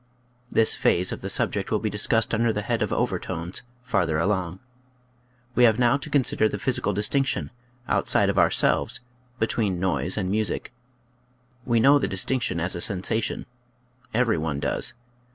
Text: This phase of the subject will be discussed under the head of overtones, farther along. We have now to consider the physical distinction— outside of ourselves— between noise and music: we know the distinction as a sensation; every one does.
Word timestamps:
This 0.51 0.73
phase 0.73 1.11
of 1.11 1.21
the 1.21 1.29
subject 1.29 1.69
will 1.69 1.77
be 1.77 1.87
discussed 1.91 2.33
under 2.33 2.51
the 2.51 2.63
head 2.63 2.81
of 2.81 2.91
overtones, 2.91 3.61
farther 3.83 4.17
along. 4.17 4.59
We 5.53 5.63
have 5.65 5.77
now 5.77 5.97
to 5.97 6.09
consider 6.09 6.49
the 6.49 6.57
physical 6.57 6.91
distinction— 6.91 7.51
outside 7.87 8.27
of 8.27 8.39
ourselves— 8.39 9.01
between 9.39 9.79
noise 9.79 10.17
and 10.17 10.31
music: 10.31 10.73
we 11.65 11.79
know 11.79 11.99
the 11.99 12.07
distinction 12.07 12.59
as 12.59 12.73
a 12.73 12.81
sensation; 12.81 13.45
every 14.11 14.39
one 14.39 14.59
does. 14.59 14.95